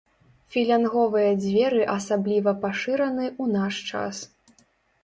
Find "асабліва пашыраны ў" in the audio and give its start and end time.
1.97-3.45